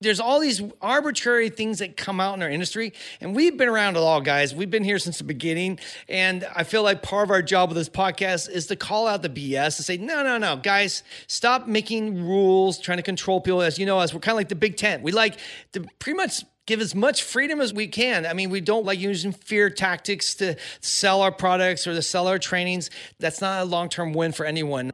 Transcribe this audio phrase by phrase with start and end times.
[0.00, 3.96] There's all these arbitrary things that come out in our industry, and we've been around
[3.96, 4.54] it all, guys.
[4.54, 7.78] We've been here since the beginning, and I feel like part of our job with
[7.78, 11.66] this podcast is to call out the BS and say, no, no, no, guys, stop
[11.66, 13.62] making rules, trying to control people.
[13.62, 15.02] As you know, us, we're kind of like the Big Tent.
[15.02, 15.38] We like
[15.72, 18.26] to pretty much give as much freedom as we can.
[18.26, 22.28] I mean, we don't like using fear tactics to sell our products or to sell
[22.28, 22.90] our trainings.
[23.18, 24.90] That's not a long term win for anyone.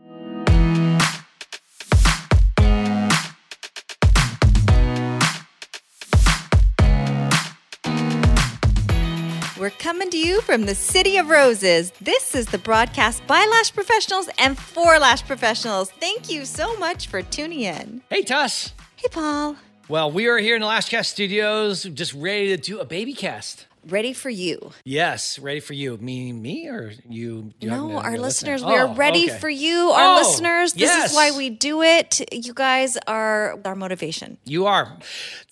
[9.63, 11.93] We're coming to you from the City of Roses.
[12.01, 15.93] This is the broadcast by Lash Professionals and for Lash Professionals.
[16.01, 18.03] Thank you so much for tuning in.
[18.11, 18.75] Hey, Tuss.
[18.97, 19.55] Hey, Paul.
[19.89, 23.69] Well, we are here in the Lashcast studios, just ready to do a baby cast.
[23.89, 24.71] Ready for you.
[24.85, 25.97] Yes, ready for you.
[25.97, 27.53] Me, me or you?
[27.61, 28.63] you no, our listeners.
[28.63, 28.69] listener?
[28.69, 29.39] We are Oh, ready okay.
[29.41, 30.73] for you, our Oh, listeners.
[30.73, 31.11] This yes.
[31.11, 32.21] is why we do it.
[32.33, 34.39] You guys are our motivation.
[34.45, 34.97] You are.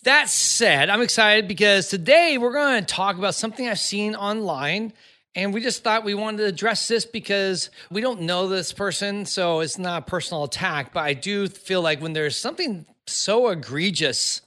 [0.04, 4.92] That said, I'm excited because today we're going to talk about something I've seen online.
[5.34, 9.26] And we just thought we wanted to address this because we don't know this person.
[9.26, 10.92] So it's not a personal attack.
[10.92, 14.40] But I do feel like when there's something so egregious,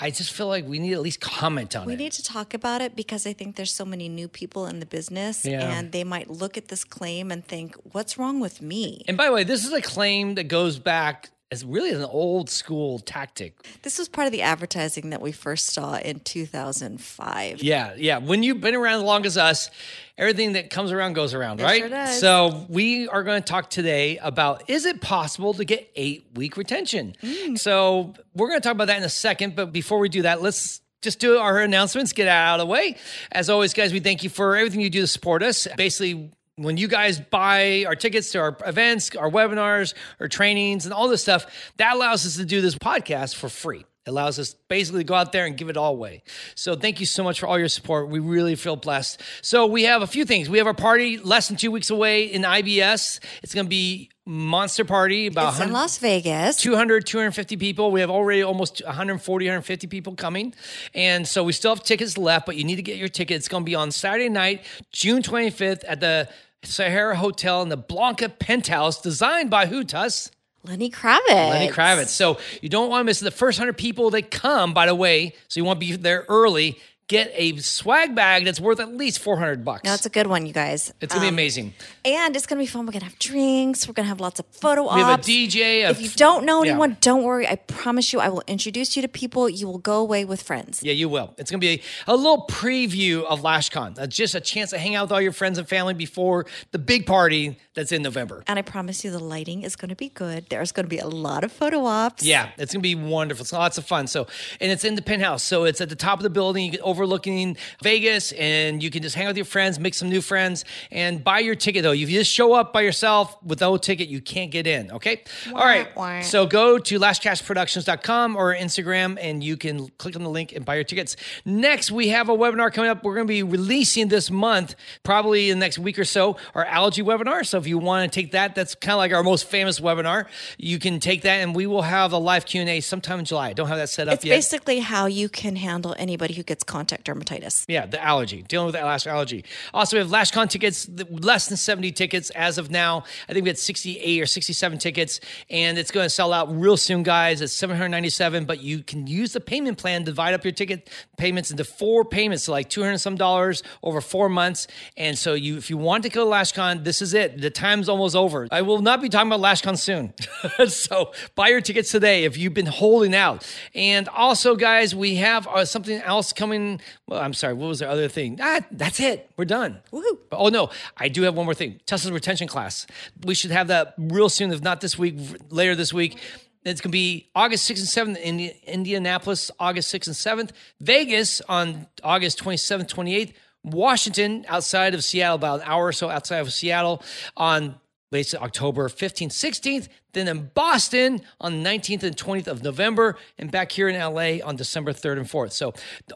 [0.00, 1.98] I just feel like we need to at least comment on We it.
[1.98, 4.78] We need to talk about it because I think there's so many new people in
[4.78, 5.76] the business Yeah.
[5.78, 9.02] and they might look at this claim and think, what's wrong with me?
[9.08, 12.50] and by the way, this is a claim that goes back as really an old
[12.50, 13.54] school tactic.
[13.82, 17.62] This was part of the advertising that we first saw in 2005.
[17.62, 18.18] Yeah, yeah.
[18.18, 19.70] When you've been around as long as us,
[20.16, 21.88] everything that comes around goes around, It right?
[21.88, 22.06] sure.
[22.06, 26.56] So we are going to talk today about is it possible to get eight week
[26.56, 27.14] retention?
[27.22, 27.58] Mm.
[27.58, 29.56] So we're going to talk about that in a second.
[29.56, 32.96] But before we do that, let's just do our announcements, get out of the way.
[33.32, 35.66] As always, guys, we thank you for everything you do to support us.
[35.76, 40.92] Basically, when you guys buy our tickets to our events, our webinars, our trainings, and
[40.92, 43.84] all this stuff, that allows us to do this podcast for free.
[44.06, 46.22] It allows us basically to go out there and give it all away.
[46.54, 48.08] So thank you so much for all your support.
[48.08, 49.20] We really feel blessed.
[49.42, 50.48] So we have a few things.
[50.48, 53.20] We have our party less than two weeks away in IBS.
[53.42, 56.56] It's going to be monster party about It's in Las Vegas.
[56.56, 60.54] 200 250 people we have already almost 140 150 people coming
[60.92, 63.48] and so we still have tickets left but you need to get your ticket it's
[63.48, 66.28] going to be on saturday night june 25th at the
[66.62, 70.30] sahara hotel in the blanca penthouse designed by hutas
[70.64, 71.20] Lenny Kravitz.
[71.28, 72.08] lenny kravitz.
[72.08, 75.34] So you don't want to miss the first 100 people that come by the way
[75.46, 79.18] so you want to be there early get a swag bag that's worth at least
[79.20, 80.92] 400 bucks No, That's a good one, you guys.
[81.00, 81.74] it's going to Um, be amazing
[82.04, 82.84] And it's going to be fun.
[82.86, 83.88] We're going to have drinks.
[83.88, 84.94] We're going to have lots of photo ops.
[84.96, 86.70] we have a dj a If you don't know yeah.
[86.72, 87.48] anyone, don't worry.
[87.48, 89.48] I promise you, I will introduce you to people.
[89.48, 90.82] You will go away with friends.
[90.82, 91.34] Yeah, you will.
[91.38, 93.98] It's going to be a, a little preview of LashCon.
[93.98, 96.78] Uh, just a chance to hang out with all your friends and family before the
[96.78, 98.44] big party that's in November.
[98.46, 100.46] And I promise you, the lighting is going to be good.
[100.50, 102.22] There's going to be a lot of photo ops.
[102.22, 103.42] Yeah, it's going to be wonderful.
[103.44, 104.06] It's lots of fun.
[104.08, 104.26] So,
[104.60, 105.42] and it's in the penthouse.
[105.42, 109.02] So it's at the top of the building, you get overlooking Vegas, and you can
[109.02, 111.82] just hang out with your friends, make some new friends, and buy your ticket.
[111.84, 114.90] Though, if you just show up by yourself with no ticket, you can't get in.
[114.90, 115.22] Okay.
[115.48, 115.94] All right.
[115.96, 116.20] wah.
[116.22, 120.74] So go to lashcastproductions.com or Instagram, and you can click on the link and buy
[120.74, 121.14] your tickets.
[121.44, 123.04] Next, we have a webinar coming up.
[123.04, 126.64] We're going to be releasing this month, probably in the next week or so, our
[126.64, 127.46] allergy webinar.
[127.46, 130.26] So if you want to take that, that's kind of like our most famous webinar.
[130.58, 133.24] You can take that, and we will have a live Q and A sometime in
[133.24, 133.48] July.
[133.48, 134.34] I don't have that set up It's yet.
[134.36, 137.64] basically how you can handle anybody who gets contact dermatitis.
[137.68, 139.44] Yeah, the allergy, dealing with the lash allergy.
[139.74, 143.04] Also, we have LashCon tickets, less than 70 tickets as of now.
[143.28, 146.76] I think we had 68 or 67 tickets, and it's going to sell out real
[146.76, 147.40] soon, guys.
[147.40, 151.64] It's 797, but you can use the payment plan, divide up your ticket payments into
[151.64, 154.66] four payments, so like 200 and some dollars over four months.
[154.96, 157.40] And so, you, if you want to go to LashCon, this is it.
[157.40, 158.48] The time's almost over.
[158.50, 160.14] I will not be talking about LashCon soon.
[160.68, 163.46] so, buy your tickets today if you've been holding out.
[163.74, 166.77] And also, guys, we have uh, something else coming.
[167.06, 168.38] Well, I'm sorry, what was the other thing?
[168.40, 169.30] Ah, that's it.
[169.36, 169.80] We're done.
[169.92, 170.18] Woohoo.
[170.32, 172.86] Oh, no, I do have one more thing Tess's retention class.
[173.24, 175.16] We should have that real soon, if not this week,
[175.50, 176.18] later this week.
[176.64, 180.50] It's going to be August 6th and 7th in Indianapolis, August 6th and 7th.
[180.80, 183.32] Vegas on August 27th, 28th.
[183.64, 187.02] Washington, outside of Seattle, about an hour or so outside of Seattle,
[187.36, 187.74] on
[188.10, 189.88] basically October 15th, 16th.
[190.12, 194.44] Then in Boston on the 19th and 20th of November, and back here in LA
[194.44, 195.52] on December 3rd and 4th.
[195.52, 195.74] So,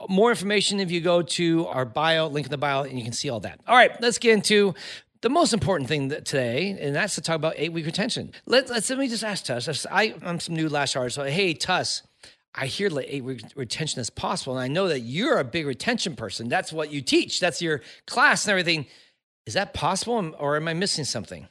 [0.09, 3.13] more information if you go to our bio, link in the bio, and you can
[3.13, 3.61] see all that.
[3.67, 4.75] All right, let's get into
[5.21, 8.33] the most important thing today, and that's to talk about eight week retention.
[8.47, 9.87] Let, let's let me just ask Tuss.
[9.91, 11.17] I, I'm some new lash artist.
[11.17, 12.03] So, hey, Tuss,
[12.55, 15.67] I hear that eight week retention is possible, and I know that you're a big
[15.67, 16.49] retention person.
[16.49, 17.39] That's what you teach.
[17.39, 18.87] That's your class and everything.
[19.47, 21.49] Is that possible, or am I missing something?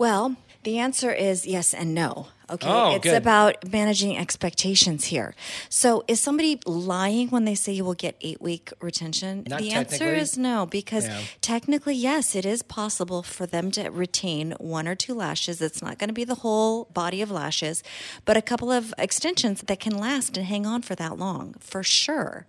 [0.00, 2.28] Well, the answer is yes and no.
[2.48, 2.66] Okay.
[2.66, 3.16] Oh, it's good.
[3.18, 5.34] about managing expectations here.
[5.68, 9.44] So, is somebody lying when they say you will get eight week retention?
[9.46, 11.20] Not the answer is no, because Yeah.
[11.42, 15.60] technically, yes, it is possible for them to retain one or two lashes.
[15.60, 17.82] It's not going to be the whole body of lashes,
[18.24, 21.82] but a couple of extensions that can last and hang on for that long, for
[21.82, 22.46] sure.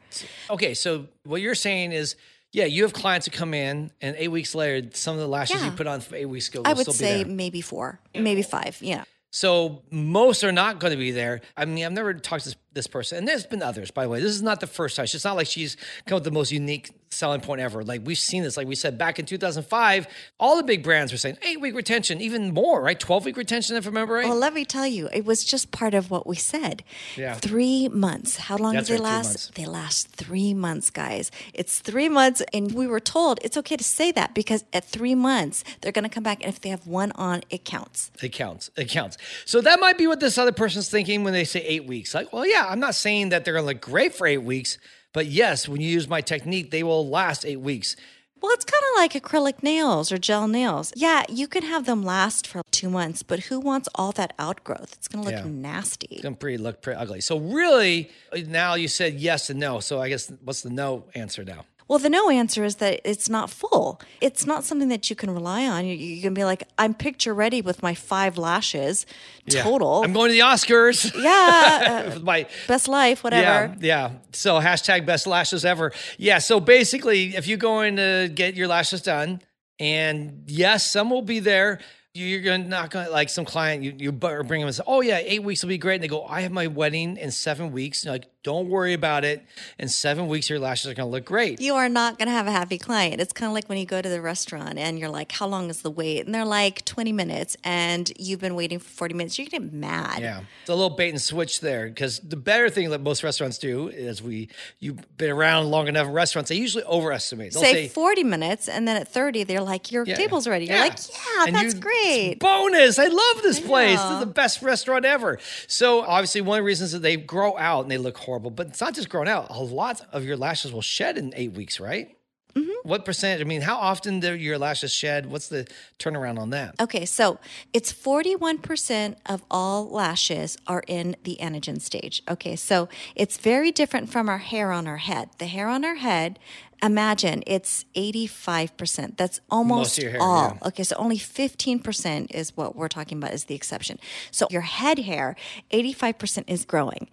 [0.50, 2.15] Okay, so what you're saying is,
[2.51, 5.63] yeah, you have clients who come in, and eight weeks later, some of the lashes
[5.63, 7.33] you put on for eight weeks ago will I would still say be there.
[7.33, 8.77] maybe four, maybe five.
[8.81, 9.03] Yeah.
[9.33, 11.39] So most are not going to be there.
[11.56, 14.21] I mean, I've never talked to this, person, and there's been others, by the way.
[14.21, 15.03] This is not the first time.
[15.03, 17.83] It's not like she's come with the most unique selling point ever.
[17.83, 18.57] Like we've seen this.
[18.57, 20.07] Like we said back in 2005,
[20.39, 23.00] all the big brands were saying eight week retention, even more, right?
[23.00, 24.27] 12 week retention, if I remember right.
[24.27, 26.83] Well, let me tell you, it was just part of what we said.
[27.15, 27.35] Yeah.
[27.35, 28.38] Three months.
[28.38, 29.56] How long That's do they right, last?
[29.56, 31.31] They last three months, guys.
[31.53, 32.41] It's three months.
[32.53, 36.03] And we were told it's okay to say that because at three months, they're going
[36.03, 36.44] to come back.
[36.44, 38.12] And if they have one on, it counts.
[38.21, 38.71] It counts.
[38.77, 39.18] It counts.
[39.45, 42.13] So that might be what this other person's thinking when they say eight weeks.
[42.15, 44.78] Like, well, yeah, I'm not saying that they're going to look great for eight weeks,
[45.13, 47.96] but yes, when you use my technique, they will last eight weeks.
[48.42, 50.92] Well, it's kind of like acrylic nails or gel nails.
[50.96, 54.94] Yeah, you can have them last for two months, but who wants all that outgrowth?
[54.94, 55.52] It's going to look Yeah.
[55.52, 56.08] nasty.
[56.10, 57.22] It's gonna pretty look pretty ugly.
[57.22, 59.80] So really, uh, now you said yes and no.
[59.80, 61.66] So I guess what's the no answer now?
[61.92, 64.00] Well, the no answer is that it's not full.
[64.22, 65.84] It's not something that you can rely on.
[65.86, 69.06] You, you can be like, I'm picture ready with my five lashes
[69.46, 69.64] Yeah.
[69.64, 70.02] total.
[70.02, 71.12] I'm going to the Oscars.
[71.22, 73.76] yeah, uh, my best life, whatever.
[73.82, 74.12] Yeah, yeah.
[74.32, 75.92] So hashtag best lashes ever.
[76.18, 76.38] Yeah.
[76.38, 79.42] So basically, if you're going to get your lashes done,
[79.78, 81.80] and yes, some will be there.
[82.14, 83.84] You're gonna not gonna like some client.
[83.84, 86.08] You you bring them and say, "Oh yeah, eight weeks will be great." And they
[86.10, 89.44] go, "I have my wedding in seven weeks." Like, don't worry about it.
[89.78, 91.62] In seven weeks, your lashes are gonna look great.
[91.62, 93.22] You are not going to have a happy client.
[93.22, 95.70] It's kind of like when you go to the restaurant and you're like, How long
[95.70, 96.26] is the wait?
[96.26, 99.38] And they're like 20 minutes and you've been waiting for 40 minutes.
[99.38, 100.22] You're going to get mad.
[100.22, 103.58] Yeah, it's a little bait and switch there because the better thing that most restaurants
[103.60, 104.50] do is we
[104.80, 107.54] you've been around long enough in restaurants, they usually overestimate.
[107.54, 110.16] They'll Say, say 40 minutes and then at 30, they're like, Your Yeah.
[110.16, 110.66] table's ready.
[110.66, 110.82] You're Yeah.
[110.84, 112.38] like, Yeah, And that's you- great.
[112.40, 112.98] bonus.
[112.98, 114.00] I love this place.
[114.02, 115.38] This is the best restaurant ever.
[115.68, 118.68] So obviously, one of the reasons that they grow out and they look horrible, but
[118.68, 119.48] it's not just growing out.
[119.50, 122.16] A lot of your lashes will shed in eight weeks, right?
[122.56, 122.72] Mm-hmm.
[122.83, 123.42] What percentage?
[123.42, 125.25] I mean, how often do your lashes shed?
[125.25, 125.68] What's the
[126.00, 126.75] turnaround on that?
[126.81, 127.39] Okay, so
[127.74, 132.22] it's 41% of all lashes are in the anagen stage.
[132.30, 135.30] Okay, so it's very different from our hair on our head.
[135.38, 136.39] The hair on our head,
[136.81, 139.18] imagine it's 85%.
[139.18, 140.57] That's almost hair, all.
[140.62, 140.68] yeah.
[140.68, 144.00] Okay, so only 15% is what we're talking about is the exception.
[144.31, 145.36] So your head hair,
[145.72, 147.10] 85% is growing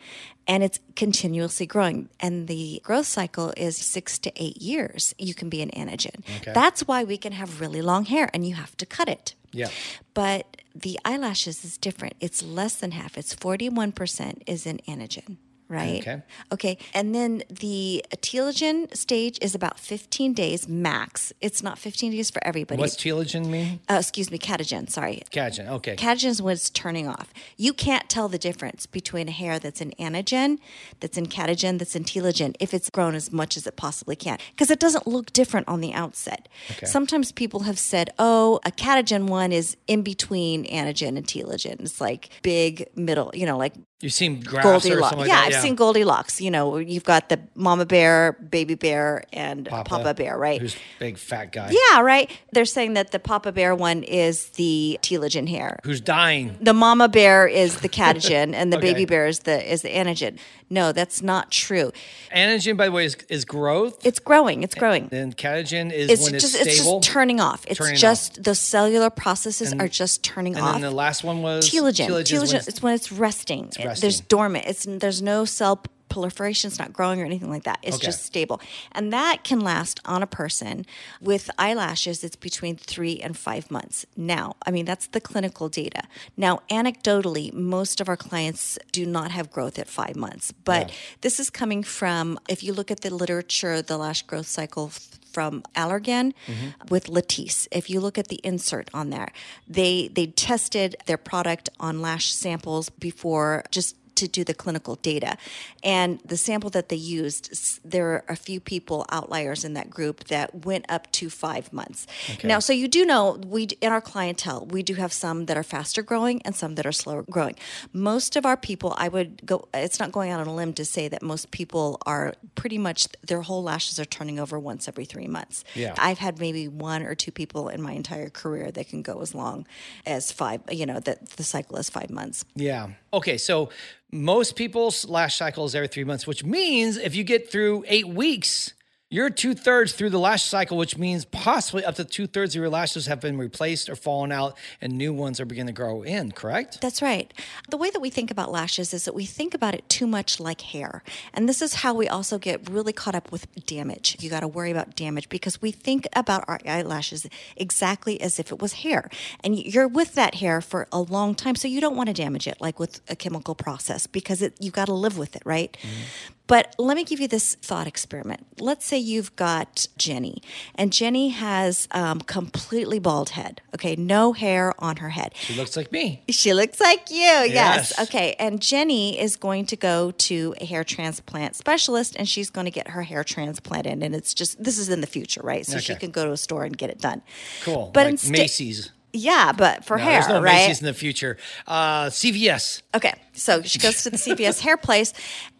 [0.46, 2.08] and it's continuously growing.
[2.18, 5.14] And the growth cycle is six to eight years.
[5.18, 6.20] You can be an anagen.
[6.40, 6.52] Okay.
[6.54, 9.34] That's why we can have really long hair and you have to cut it.
[9.52, 9.68] Yeah.
[10.14, 12.14] But the eyelashes is different.
[12.20, 13.18] It's less than half.
[13.18, 15.36] It's 41% is in anagen,
[15.68, 16.00] right?
[16.00, 16.22] Okay.
[16.52, 16.78] Okay.
[16.94, 21.32] And then the telogen stage is about 15 days max.
[21.40, 22.80] It's not 15 days for everybody.
[22.80, 23.80] What's telogen mean?
[23.90, 25.22] uh, excuse me, catagen, sorry.
[25.30, 25.68] Catagen.
[25.68, 25.96] Okay.
[25.96, 27.32] Catagen is when it's turning off.
[27.56, 30.58] You can't tell the difference between a hair that's in anagen,
[31.00, 34.38] that's in catagen, that's in telogen, if it's grown as much as it possibly can,
[34.50, 36.48] because it doesn't look different on the outset.
[36.70, 36.86] Okay.
[36.86, 41.80] Sometimes people have said, oh, a catagen one is in between anagen and telogen.
[41.80, 45.54] It's like big middle, you know, like You've seen graphs or something like yeah, that.
[45.54, 46.40] I've seen Goldilocks.
[46.40, 50.60] You know, you've got the mama bear, baby bear, and Papa, bear, right?
[50.60, 51.70] Who's big fat guy?
[51.70, 52.30] Yeah, right.
[52.52, 55.80] They're saying that the Papa Bear one is the telogen hair.
[55.84, 56.56] Who's dying?
[56.60, 58.92] The mama bear is the catagen, and the Okay.
[58.92, 60.38] baby bear is the is the anagen.
[60.70, 61.92] No, that's not true.
[62.34, 64.04] Anagen, by the way, is, is growth.
[64.04, 64.62] It's growing.
[64.62, 65.08] It's growing.
[65.08, 67.00] Then catagen is It's when it's just it's stable.
[67.00, 67.64] just turning off.
[67.66, 70.74] It's Turning just the cellular processes are just turning and off.
[70.74, 72.06] And then the last one was telogen.
[72.08, 73.70] Telogen, is when it's- it's when it's resting.
[73.78, 74.00] It- resting.
[74.02, 74.66] There's dormant.
[74.66, 76.68] It's there's no cell proliferation.
[76.68, 77.78] It's not growing or anything like that.
[77.82, 78.06] It's Okay.
[78.06, 78.60] just stable,
[78.92, 80.86] and that can last on a person
[81.20, 82.24] with eyelashes.
[82.24, 84.06] It's between three and five months.
[84.16, 86.02] Now, I mean that's the clinical data.
[86.36, 90.94] Now, anecdotally, most of our clients do not have growth at five months, but Yeah.
[91.20, 94.90] this is coming from if you look at the literature, the lash growth cycle
[95.32, 96.88] from Allergan mm-hmm.
[96.88, 97.68] with Latisse.
[97.70, 99.28] If you look at the insert on there,
[99.68, 105.36] they they tested their product on lash samples before just to do the clinical data.
[105.82, 110.24] And the sample that they used, there are a few people, outliers in that group,
[110.24, 112.06] that went up to five months.
[112.44, 115.62] Now, so you do know, we in our clientele, we do have some that are
[115.62, 117.56] faster growing and some that are slower growing.
[117.92, 120.84] Most of our people, I would go, it's not going out on a limb to
[120.84, 125.04] say that most people are pretty much, their whole lashes are turning over once every
[125.04, 125.64] three months.
[125.74, 125.94] Yeah.
[125.98, 129.34] I've had maybe one or two people in my entire career that can go as
[129.34, 129.66] long
[130.06, 132.44] as five, you know, that the cycle is five months.
[132.54, 132.90] Yeah.
[133.12, 133.38] Okay.
[133.38, 133.70] So
[134.10, 138.08] most people's lash cycle is every three months, which means if you get through eight
[138.08, 138.72] weeks,
[139.10, 142.60] you're two thirds through the lash cycle, which means possibly up to two thirds of
[142.60, 146.02] your lashes have been replaced or fallen out and new ones are beginning to grow
[146.02, 146.82] in, correct?
[146.82, 147.32] That's right.
[147.70, 150.38] The way that we think about lashes is that we think about it too much
[150.38, 151.02] like hair.
[151.32, 154.16] And this is how we also get really caught up with damage.
[154.20, 158.52] You got to worry about damage because we think about our eyelashes exactly as if
[158.52, 159.08] it was hair.
[159.42, 162.46] And you're with that hair for a long time, so you don't want to damage
[162.46, 165.74] it like with a chemical process because it, you got to live with it, right?
[165.80, 166.34] Mm-hmm.
[166.48, 168.44] But let me give you this thought experiment.
[168.58, 170.42] Let's say you've got Jenny,
[170.74, 173.60] and Jenny has um, completely bald head.
[173.74, 175.34] Okay, no hair on her head.
[175.36, 176.24] She looks like me.
[176.30, 177.16] She looks like you.
[177.18, 177.52] Yes.
[177.52, 178.00] Yes.
[178.00, 178.34] Okay.
[178.38, 182.70] And Jenny is going to go to a hair transplant specialist and she's going to
[182.70, 184.02] get her hair transplanted.
[184.02, 185.64] And it's just, this is in the future, right?
[185.66, 187.22] So she can go to a store and get it done.
[187.62, 187.90] Cool.
[187.92, 188.90] But like instead- Macy's.
[189.18, 190.54] Yeah, but for No, hair, there's no right?
[190.68, 191.36] Macy's in the future.
[191.66, 192.82] Uh, CVS.
[192.94, 195.12] Okay, so she goes to the CVS hair place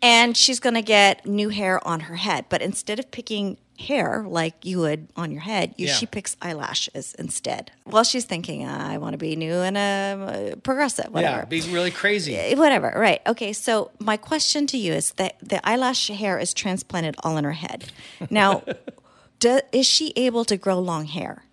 [0.02, 2.46] and she's going to get new hair on her head.
[2.48, 5.92] But instead of picking hair like you would on your head, you, Yeah.
[5.94, 7.70] she picks eyelashes instead.
[7.86, 11.38] Well, she's thinking, I want to be new and uh, progressive, whatever.
[11.38, 12.34] Yeah, be really crazy.
[12.36, 16.52] Eh, whatever right okay so my question to you is that the eyelash hair is
[16.52, 17.84] transplanted all in her head
[18.30, 18.62] now
[19.38, 21.44] do, is she able to grow long hair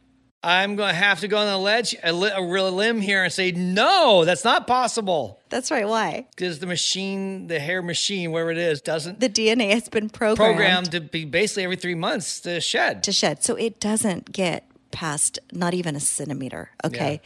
[0.45, 3.23] I'm going to have to go on a ledge, a, li- a real limb here
[3.23, 5.39] and say, no, that's not possible.
[5.49, 5.87] that's right.
[5.87, 6.27] Why?
[6.29, 10.55] Because the machine, the hair machine, wherever it is, doesn't the dna has been programmed,
[10.57, 13.01] programmed to be basically every three months to shed.
[13.03, 13.43] to shed.
[13.43, 17.19] So it doesn't get past not even a centimeter okay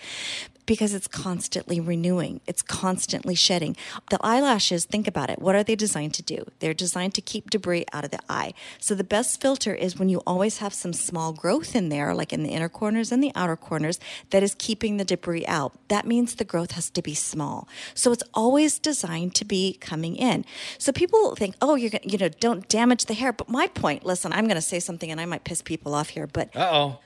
[0.70, 2.42] because it's constantly renewing.
[2.46, 3.76] It's constantly shedding.
[4.12, 5.40] The eyelashes think about it.
[5.40, 6.46] What are they designed to do?
[6.60, 8.54] They're designed to keep debris out of the eye.
[8.78, 12.32] So the best filter is when you always have some small growth in there like
[12.32, 14.00] in the inner corners and the outer corners
[14.30, 15.74] that is keeping the debris out.
[15.88, 17.68] That means the growth has to be small.
[17.96, 20.46] So it's always designed to be coming in.
[20.78, 23.34] So people think oh you're gonna you know don't damage the hair.
[23.34, 26.10] But my point listen i'm going to say something and i might piss people off
[26.10, 27.00] here but Uh oh.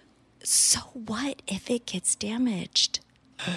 [0.43, 2.99] so what if it gets damaged?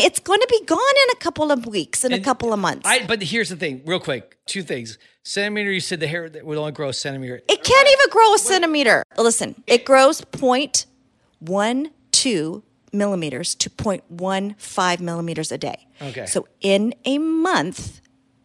[0.00, 2.86] It's going to be gone in a couple of weeks, in a couple of months.
[2.88, 4.38] I, but here's the thing, real quick.
[4.46, 4.96] Two things.
[5.24, 7.42] Centimeter, you said the hair that would only grow a centimeter.
[7.48, 9.02] it can't even grow a centimeter.
[9.16, 12.62] Listen, it grows 0.12
[12.92, 15.88] millimeters to 0.15 millimeters a day.
[16.00, 16.26] Okay.
[16.26, 18.00] So in a month,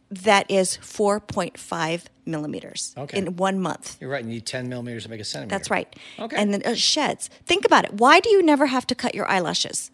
[0.10, 3.16] that is 4.5 millimeters Okay.
[3.20, 3.98] in one month.
[4.02, 4.24] You're right.
[4.24, 5.56] You need 10 millimeters to make a centimeter.
[5.56, 5.96] That's right.
[6.18, 6.36] Okay.
[6.36, 7.28] And then it sheds.
[7.46, 7.94] Think about it.
[7.94, 9.92] Why do you never have to cut your eyelashes?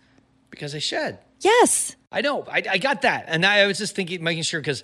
[0.49, 1.19] Because they shed.
[1.41, 1.95] Yes.
[2.11, 2.43] I know.
[2.43, 3.25] I, I got that.
[3.27, 4.83] And I was just thinking, making sure because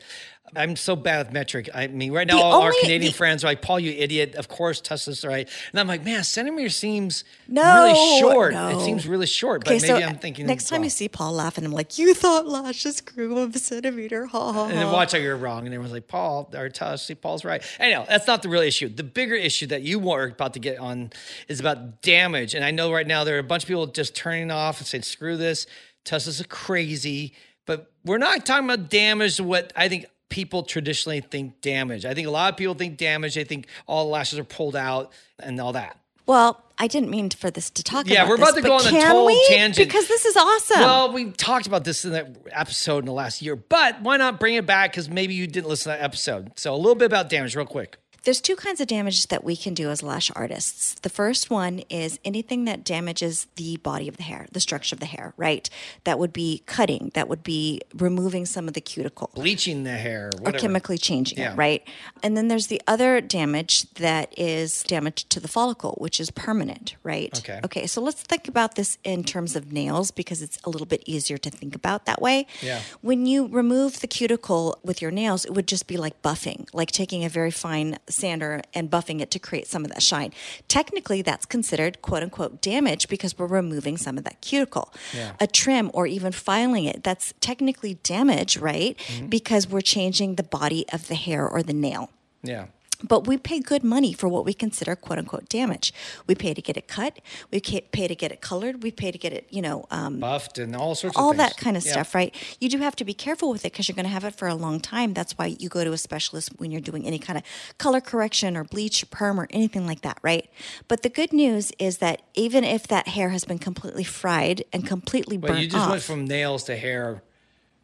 [0.56, 1.70] I'm so bad with metric.
[1.74, 4.36] I mean, right now, The all our Canadian the- friends are like, Paul, you idiot.
[4.36, 5.50] Of course, Tess's right.
[5.72, 8.54] And I'm like, man, centimeter seems No, really short.
[8.54, 8.80] no.
[8.80, 9.66] It seems really short.
[9.66, 10.46] But maybe I'm thinking.
[10.46, 10.84] next time wrong.
[10.86, 14.66] you see Paul laughing, I'm like, you thought lashes grew a centimeter, ha ha.
[14.68, 15.66] And then watch how you're wrong.
[15.66, 17.62] And everyone's like, Paul, or Tuss, see, Paul's right.
[17.80, 18.88] Anyhow, that's not the real issue.
[18.88, 21.12] The bigger issue that you are about to get on
[21.48, 22.54] is about damage.
[22.56, 24.88] And I know right now there are a bunch of people just turning off and
[24.88, 25.66] saying, screw this.
[26.06, 27.34] Tess's crazy.
[27.66, 32.04] But we're not talking about damage to what I think people traditionally think damage.
[32.04, 33.36] I think a lot of people think damage.
[33.36, 35.98] They think all the lashes are pulled out and all that.
[36.26, 38.74] Well, I didn't mean for this to talk Yeah, about we're this, about to go
[38.74, 39.46] on a total we?
[39.48, 39.88] tangent.
[39.88, 40.82] Because this is awesome.
[40.82, 44.38] Well, we talked about this in that episode in the last year, but why not
[44.38, 44.92] bring it back?
[44.92, 46.52] Because maybe you didn't listen to that episode.
[46.58, 47.96] So a little bit about damage, real quick.
[48.26, 50.96] There's two kinds of damage that we can do as lash artists.
[50.96, 55.00] The first one is anything that damages the body of the hair, the structure of
[55.00, 55.70] the hair, right?
[56.06, 59.30] That would be cutting, that would be removing some of the cuticle.
[59.36, 61.54] Bleaching the hair, or chemically changing Yeah.
[61.54, 61.88] it, right?
[62.24, 66.96] And then there's the other damage that is damage to the follicle, which is permanent,
[67.04, 67.38] right?
[67.38, 67.60] Okay.
[67.64, 71.04] Okay, so let's think about this in terms of nails because it's a little bit
[71.06, 72.48] easier to think about that way.
[72.64, 72.82] Yeah.
[73.02, 76.92] When you remove the cuticle with your nails, it would just be like buffing, like
[76.92, 80.32] taking a very fine sander and buffing it to create some of that shine.
[80.68, 84.94] Technically, that's considered quote unquote damage because we're removing some of that cuticle.
[85.14, 85.34] Yeah.
[85.40, 88.98] A trim or even filing it, that's technically damage, right?
[88.98, 89.28] Mm-hmm.
[89.28, 92.10] Because we're changing the body of the hair or the nail.
[92.44, 92.68] Yeah.
[93.04, 95.94] But we pay good money for what we consider quote unquote damage.
[96.28, 97.20] We pay to get it cut.
[97.52, 98.84] We pay to get it colored.
[98.84, 101.28] We pay to get it, you know, um, Buffed and all sorts all of.
[101.28, 101.92] All that kind of Yeah.
[101.94, 102.34] stuff, right?
[102.60, 104.48] You do have to be careful with it because you're going to have it for
[104.48, 105.14] a long time.
[105.14, 107.44] That's why you go to a specialist when you're doing any kind of
[107.78, 110.50] color correction or bleach or perm or anything like that, right?
[110.88, 114.86] But the good news is that even if that hair has been completely fried and
[114.88, 117.22] completely burnt you just off, went from nails to hair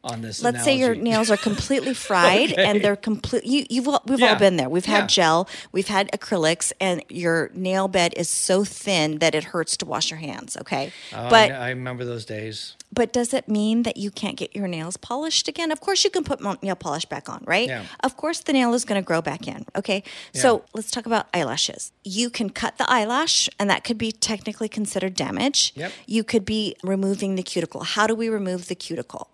[0.03, 0.41] on this.
[0.41, 2.63] let's say your nails are completely fried Okay.
[2.65, 4.34] and they're complete you, you've all, we've Yeah.
[4.34, 5.01] all been there we've Yeah.
[5.01, 9.77] had gel we've had acrylics and your nail bed is so thin that it hurts
[9.77, 12.75] to wash your hands okay Oh, but I, I remember those days.
[12.91, 16.10] but does it mean that you can't get your nails polished again of course you
[16.10, 17.84] can put nail polish back on right Yeah.
[18.03, 20.03] of course the nail is going to grow back in okay
[20.34, 24.67] so let's talk about eyelashes you can cut the eyelash and that could be technically
[24.70, 25.91] considered damage Yep.
[26.08, 29.27] you could be removing the cuticle how do we remove the cuticle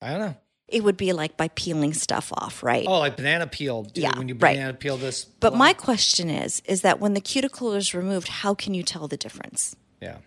[0.00, 0.36] I don't know.
[0.68, 2.84] it would be like by peeling stuff off, right?
[2.86, 3.84] Oh, like banana peel.
[3.84, 4.56] dude, Yeah, When you right.
[4.56, 5.24] banana peel this.
[5.24, 9.08] but my question is is that when the cuticle is removed, how can you tell
[9.08, 9.74] the difference?
[10.00, 10.18] Yeah.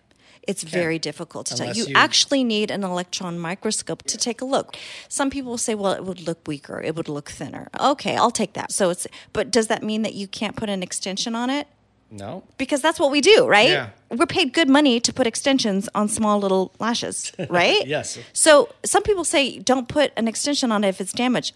[0.48, 1.72] It's very difficult to tell.
[1.72, 4.76] You, you- actually need an electron microscope to take a look.
[5.08, 7.68] Some people say, well, it would look weaker, it would look thinner.
[7.78, 8.72] Okay, I'll take that.
[8.72, 11.68] So it's but does that mean that you can't put an extension on it?
[12.12, 12.44] No.
[12.58, 13.70] Because that's what we do, right?
[13.70, 13.88] Yeah.
[14.10, 17.86] We're paid good money to put extensions on small little lashes, right?
[17.86, 18.18] Yes.
[18.34, 21.54] So some people say don't put an extension on it if it's damaged.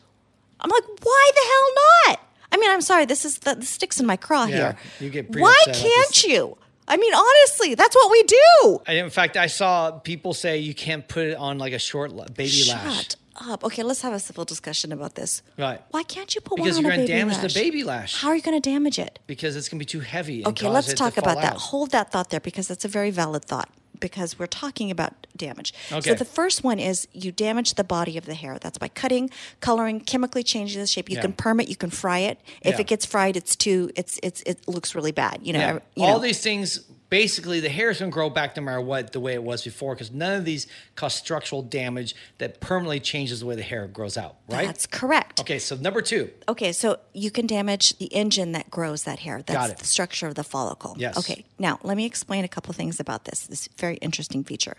[0.60, 2.20] I'm like, why the hell not?
[2.52, 4.76] I mean, I'm sorry, this is the, sticks in my craw Yeah, here.
[5.00, 6.56] you get why can't you?
[6.88, 8.80] I mean, honestly, that's what we do.
[8.88, 12.62] In fact, I saw people say you can't put it on like a short baby
[12.68, 13.08] lash.
[13.40, 13.64] Up.
[13.64, 15.42] Okay, let's have a civil discussion about this.
[15.58, 15.80] Right.
[15.90, 16.70] Why can't you put one?
[16.70, 17.54] on a baby Because you're going to damage lash?
[17.54, 18.20] the baby lash.
[18.22, 19.18] How are you going to damage it?
[19.26, 20.38] Because it's going to be too heavy.
[20.38, 21.52] And Okay, cause let's it talk about that.
[21.54, 21.58] out.
[21.58, 25.72] Hold that thought there because that's a very valid thought because we're talking about damage.
[25.90, 26.10] Okay.
[26.10, 28.58] So the first one is you damage the body of the hair.
[28.60, 31.08] That's by cutting, coloring, chemically changing the shape.
[31.08, 31.22] You Yeah.
[31.22, 32.38] can perm it, you can fry it.
[32.62, 32.80] If Yeah.
[32.82, 35.40] it gets fried, it's too it's it's it looks really bad.
[35.42, 35.78] You know, Yeah.
[35.94, 36.22] you All know.
[36.22, 39.34] these things, basically, the hair is going to grow back no matter what, the way
[39.34, 43.54] it was before, because none of these cause structural damage that permanently changes the way
[43.54, 44.66] the hair grows out, right?
[44.66, 45.40] That's correct.
[45.40, 46.30] okay, so number two.
[46.48, 49.42] Okay, so you can damage the engine that grows that hair.
[49.42, 49.78] That's Got it.
[49.78, 50.94] the structure of the follicle.
[50.98, 51.16] Yes.
[51.18, 53.46] Okay, now let me explain a couple things about this.
[53.46, 54.76] This very interesting feature.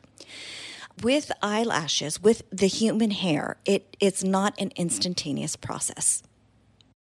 [1.03, 6.23] With eyelashes, with the human hair, it it's not an instantaneous process.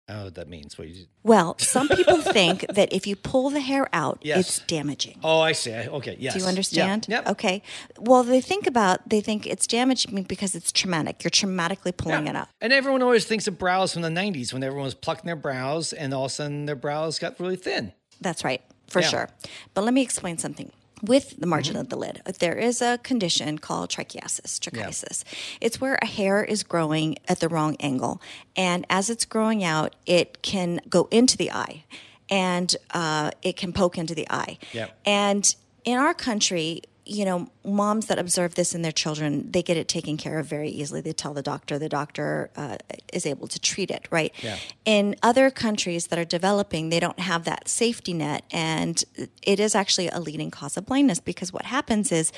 [0.07, 0.77] I don't know what that means.
[0.77, 4.39] What you, Well, some people think that if you pull the hair out, Yes.
[4.39, 5.19] it's damaging.
[5.23, 5.71] oh, I see.
[5.73, 6.33] Okay, yes.
[6.33, 6.49] Do you Yeah.
[6.49, 7.05] understand?
[7.09, 7.27] Yep.
[7.29, 7.63] Okay.
[7.97, 11.23] Well, they think about they think it's damaging because it's traumatic.
[11.23, 12.31] You're traumatically pulling Yeah.
[12.31, 12.49] it out.
[12.61, 15.91] And everyone always thinks of brows from the 90s when everyone was plucking their brows
[15.91, 17.93] and all of a sudden their brows got really thin.
[18.21, 19.07] That's right, for Yeah.
[19.09, 19.29] sure.
[19.73, 20.71] But let me explain something.
[21.01, 24.59] With the margin of the lid, there is a condition called trichiasis.
[24.59, 25.23] Trichiasis.
[25.59, 28.21] It's where a hair is growing at the wrong angle,
[28.55, 31.83] and as it's growing out, it can go into the eye,
[32.29, 34.57] and uh, it can poke into the eye.
[34.71, 34.97] Yep.
[35.05, 39.77] And in our country, you know, moms that observe this in their children, they get
[39.77, 41.01] it taken care of very easily.
[41.01, 42.77] They tell the doctor, the doctor uh,
[43.13, 44.33] is able to treat it, right?
[44.41, 44.57] Yeah.
[44.85, 49.03] In other countries that are developing, they don't have that safety net, and
[49.43, 52.31] it is actually a leading cause of blindness because what happens is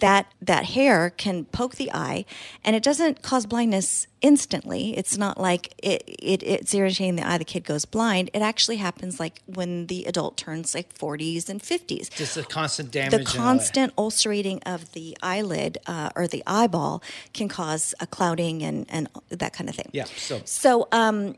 [0.00, 2.24] that that hair can poke the eye,
[2.64, 4.96] and it doesn't cause blindness instantly.
[4.96, 8.30] It's not like it, it it's irritating the eye, the kid goes blind.
[8.32, 12.90] It actually happens like when the adult turns like 40s and 50s Just the constant
[12.90, 13.12] damage.
[13.12, 17.02] the constant ulcerating of the eyelid uh, or the eyeball
[17.34, 19.90] can cause a clouding and, and that kind of thing.
[19.92, 21.36] Yeah, so- so um,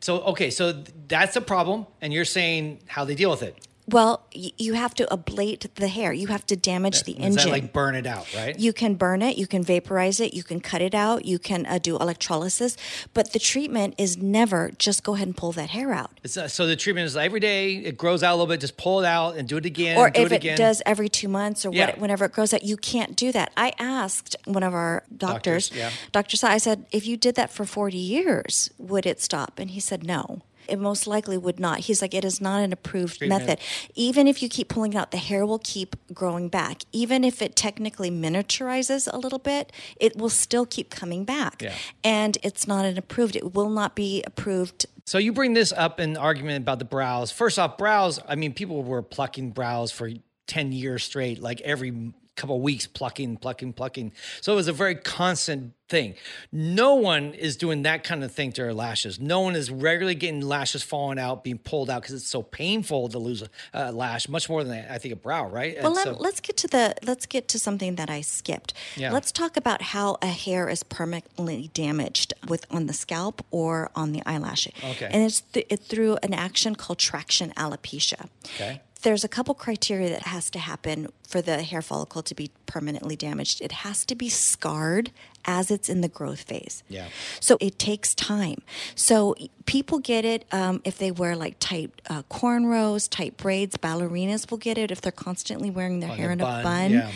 [0.00, 1.86] So, okay, so th- that's a problem.
[2.00, 3.56] And you're saying how they deal with it.
[3.88, 6.12] Well, y- you have to ablate the hair.
[6.12, 7.44] You have to damage the Is engine.
[7.44, 8.58] that like burn it out, right?
[8.58, 11.66] you can burn it, you can vaporize it, you can cut it out, you can
[11.66, 12.76] uh, do electrolysis,
[13.14, 16.10] but the treatment is never just go ahead and pull that hair out.
[16.24, 18.76] It's, uh, so the treatment is every day, it grows out a little bit, just
[18.76, 19.96] pull it out and do it again.
[19.98, 20.58] or do if it it again.
[20.58, 21.86] does every two months or Yeah.
[21.86, 23.52] what, whenever it grows out, you can't do that.
[23.56, 25.36] I asked one of our doctors,
[25.68, 25.90] Doctors, yeah.
[26.12, 26.36] Dr.
[26.36, 29.58] Sai, I said, if you did that for 40 years, would it stop?
[29.58, 30.42] And he said, no.
[30.68, 31.80] It most likely would not.
[31.80, 33.46] He's like, it is not an approved Treatment.
[33.46, 33.64] method.
[33.94, 36.82] Even if you keep pulling it out, the hair will keep growing back.
[36.92, 41.62] Even if it technically miniaturizes a little bit, it will still keep coming back.
[41.62, 41.74] Yeah.
[42.04, 46.00] And it's not an approved, it will not be approved So you bring this up
[46.00, 47.30] in argument about the brows.
[47.30, 50.10] First off, brows, I mean, people were plucking brows for
[50.48, 54.12] 10 years straight, like every couple weeks plucking, plucking, plucking.
[54.40, 56.14] So it was a very constant thing.
[56.52, 59.20] No one is doing that kind of thing to their lashes.
[59.20, 63.08] No one is regularly getting lashes falling out, being pulled out because it's so painful
[63.08, 65.76] to lose a uh, lash, much more than I think a brow, right?
[65.80, 68.74] Well, let, so, let's get to the let's get to something that I skipped.
[68.96, 69.12] Yeah.
[69.12, 74.12] Let's talk about how a hair is permanently damaged with on the scalp or on
[74.12, 74.68] the eyelash.
[74.82, 75.08] Okay.
[75.10, 78.28] And it's th- it, through an action called traction alopecia.
[78.54, 82.50] Okay there's a couple criteria that has to happen for the hair follicle to be
[82.66, 83.60] permanently damaged.
[83.60, 85.10] It has to be scarred
[85.48, 86.82] as it's in the growth phase.
[86.88, 87.06] Yeah.
[87.38, 88.62] So it takes time.
[88.96, 93.76] So people get it um, if they wear like tight uh, cornrows, tight braids.
[93.76, 96.62] Ballerinas will get it if they're constantly wearing their Like hair a in bun, a
[96.64, 97.10] bun, yeah.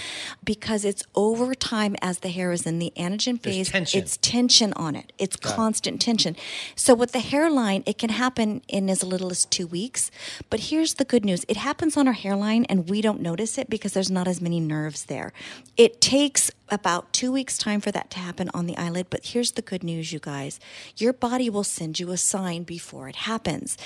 [0.44, 3.70] because it's over time as the hair is in the anagen phase.
[3.70, 4.00] tension.
[4.00, 5.12] It's tension on it.
[5.18, 5.56] It's Got it.
[5.56, 6.36] constant tension.
[6.76, 10.12] So with the hairline, it can happen in as little as two weeks.
[10.50, 13.68] But here's the good news: it happens on our hairline, and we don't notice it
[13.68, 15.32] because there's not as many nerves there.
[15.76, 19.52] It takes about two weeks time for that to happen on the eyelid but here's
[19.52, 20.60] the good news you guys.
[20.96, 23.76] Your body will send you a sign before it happens.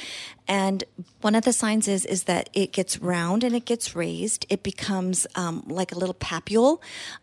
[0.46, 0.84] And
[1.20, 4.46] one of the signs is is that it gets round and it gets raised.
[4.48, 6.80] It becomes um, like a little papule.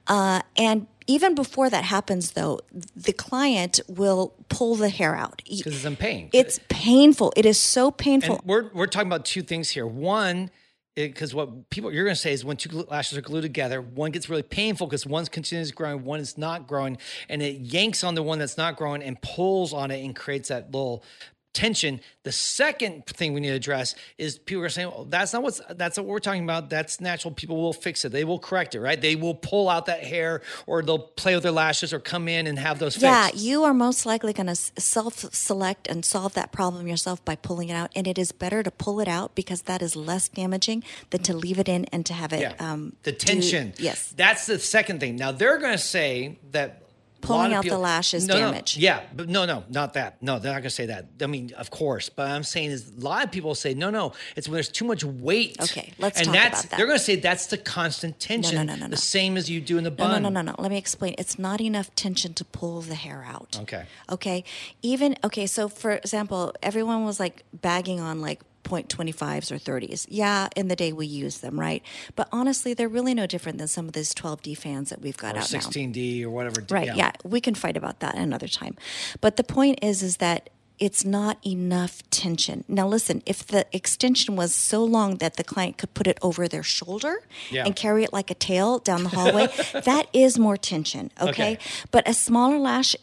[0.08, 2.60] Uh, and even before that happens though
[2.96, 5.42] the client will pull the hair out.
[5.48, 6.30] Because it's in pain.
[6.34, 7.34] it's painful.
[7.36, 8.38] It is so painful.
[8.38, 9.86] and we're we're talking about two things here.
[9.86, 10.50] One,
[10.96, 14.12] because what people you're going to say is when two lashes are glued together, one
[14.12, 16.98] gets really painful because one's continues growing, one is not growing,
[17.30, 20.50] and it yanks on the one that's not growing and pulls on it and creates
[20.50, 21.04] that little
[21.54, 22.00] tension.
[22.24, 25.60] The second thing we need to address is people are saying, well, that's not what's
[25.72, 26.70] that's not what we're talking about.
[26.70, 27.34] That's natural.
[27.34, 28.12] People will fix it.
[28.12, 29.00] They will correct it, right?
[29.00, 32.48] They will pull out that hair or they'll play with their lashes or come in
[32.48, 36.52] and have those Yeah, you are most likely going to self select and solve that
[36.52, 37.92] problem yourself by pulling it out.
[37.96, 41.34] And it is better to pull it out because that is less damaging than to
[41.34, 42.42] leave it in and to have it.
[42.42, 42.54] Yeah.
[42.60, 43.74] Um, the do- tension.
[43.78, 44.14] yes.
[44.16, 45.16] That's the second thing.
[45.16, 46.81] Now they're going to say that
[47.22, 48.40] Pulling out the people- lash is no, no.
[48.52, 48.78] damage.
[48.78, 50.22] Yeah, but no, no, not that.
[50.22, 51.06] No, they're not going to say that.
[51.22, 54.14] I mean, of course, but I'm saying is a lot of people say no, no.
[54.36, 55.58] It's when there's too much weight.
[55.62, 56.78] Okay, let's and talk that's about that.
[56.78, 58.56] they're going to say that's the constant tension.
[58.56, 58.96] no, no, no, no, The no.
[58.96, 60.24] same as you do in the No, bun.
[60.24, 60.56] no, no, no, no.
[60.60, 61.16] Let me explain.
[61.18, 63.58] It's not enough tension to pull the hair out.
[63.62, 63.86] Okay.
[64.10, 64.44] Okay.
[64.82, 65.46] Even okay.
[65.48, 70.06] So for example, everyone was like bagging on like 0.25s or 30s.
[70.10, 71.84] Yeah, in the day we use them, right?
[72.16, 75.36] But honestly, they're really no different than some of these 12D fans that we've got
[75.36, 75.60] Or out now.
[75.60, 76.64] 16D or whatever.
[76.70, 76.96] Right.
[76.96, 77.12] Yeah.
[77.24, 78.76] We can fight about that another time.
[79.22, 82.64] But the point is, is that it's not enough tension.
[82.68, 86.48] Now, listen, if the extension was so long that the client could put it over
[86.48, 87.22] their shoulder
[87.52, 87.66] Yeah.
[87.66, 89.48] and carry it like a tail down the hallway,
[89.86, 91.12] that is more tension.
[91.22, 91.30] Okay?
[91.30, 91.58] Okay.
[91.92, 92.96] But a smaller lash,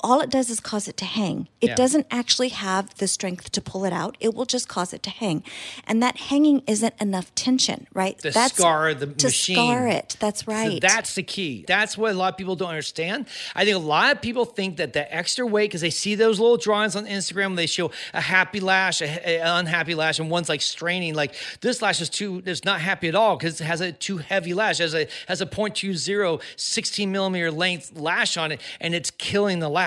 [0.00, 1.48] all it does is cause it to hang.
[1.60, 1.74] It Yeah.
[1.74, 4.16] doesn't actually have the strength to pull it out.
[4.20, 5.42] It will just cause it to hang.
[5.86, 8.18] And that hanging isn't enough tension, right?
[8.18, 9.56] To scar the to machine.
[9.56, 10.16] scar it.
[10.20, 10.72] That's right.
[10.82, 11.64] So that's the key.
[11.66, 13.26] That's what a lot of people don't understand.
[13.54, 16.38] I think a lot of people think that the extra weight, because they see those
[16.38, 19.06] little drawings on Instagram, they show a happy lash, a,
[19.40, 21.14] a unhappy lash, and one's like straining.
[21.14, 24.18] Like this lash is too, it's not happy at all because it has a too
[24.18, 29.10] heavy lash, has a has a 0.20, 16 millimeter length lash on it, and it's
[29.10, 29.85] killing the lash.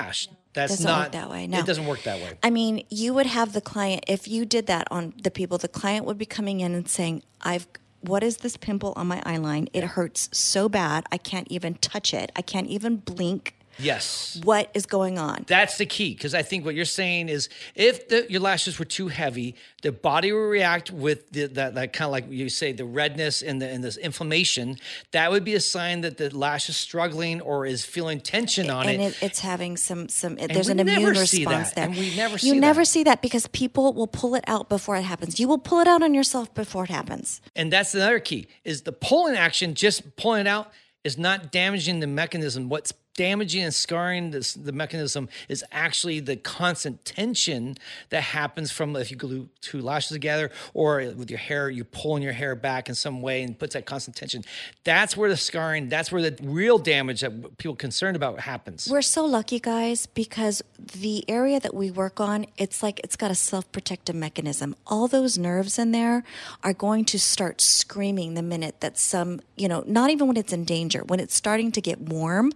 [0.53, 1.59] That's Doesn't not work that way, no.
[1.59, 2.37] It doesn't work that way.
[2.41, 5.57] I mean, you would have the client if you did that on the people.
[5.57, 7.67] The client would be coming in and saying, "I've."
[8.01, 9.67] What is this pimple on my eyeline?
[9.73, 11.05] It hurts so bad.
[11.11, 12.31] I can't even touch it.
[12.33, 13.58] I can't even blink.
[13.79, 14.39] Yes.
[14.43, 15.45] What is going on?
[15.47, 18.85] That's the key because I think what you're saying is if the, your lashes were
[18.85, 22.73] too heavy, the body will react with the, that, that kind of like you say
[22.73, 24.77] the redness and the and this inflammation.
[25.11, 28.87] That would be a sign that the lash is struggling or is feeling tension on
[28.87, 29.05] and it.
[29.05, 30.35] it, it's having some some.
[30.35, 31.85] there's an immune see response that, there.
[31.85, 32.85] and we never you never that.
[32.85, 35.39] see that because people will pull it out before it happens.
[35.39, 37.41] You will pull it out on yourself before it happens.
[37.55, 40.71] And that's another key is the pulling action, just pulling it out
[41.03, 42.69] is not damaging the mechanism.
[42.69, 47.75] What's damaging and scarring this, the mechanism is actually the constant tension
[48.11, 52.23] that happens from if you glue two lashes together or with your hair, you're pulling
[52.23, 54.41] your hair back in some way and puts that constant tension.
[54.85, 58.87] That's where the scarring, that's where the real damage that people are concerned about happens.
[58.89, 63.31] We're so lucky, guys, because the area that we work on, it's like it's got
[63.31, 64.77] a self protective mechanism.
[64.87, 66.23] All those nerves in there
[66.63, 70.53] are going to start screaming the minute that some, you know, not even when it's
[70.53, 72.53] in danger, when it's starting to get warm,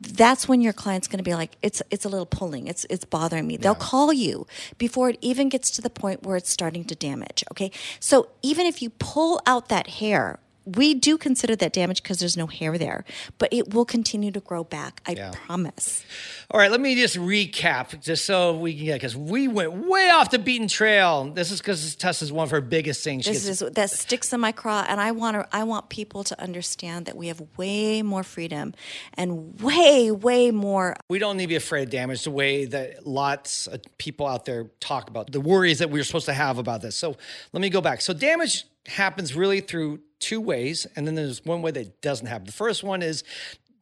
[0.00, 3.04] that's when your client's going to be like, it's it's a little pulling, it's it's
[3.04, 3.56] bothering me.
[3.56, 4.46] They'll call you
[4.78, 7.44] before it even gets to the point where it's starting to damage.
[7.52, 12.18] Okay, so even if you pull out that hair we do consider that damage because
[12.18, 13.04] there's no hair there,
[13.38, 15.00] but it will continue to grow back.
[15.06, 15.30] I Yeah.
[15.32, 16.04] promise.
[16.50, 20.10] All right, let me just recap, just so we can get because we went way
[20.10, 21.30] off the beaten trail.
[21.32, 23.24] This is because Tess is one of her biggest things.
[23.24, 25.48] She This gets- is that sticks in my craw, and I want to.
[25.56, 28.74] I want people to understand that we have way more freedom
[29.14, 30.96] and way, way more.
[31.08, 34.44] we don't need to be afraid of damage the way that lots of people out
[34.44, 36.96] there talk about the worries that we're supposed to have about this.
[36.96, 37.16] So
[37.52, 38.00] let me go back.
[38.00, 42.46] So damage happens really through two ways, and then there's one way that doesn't happen.
[42.46, 43.24] The first one is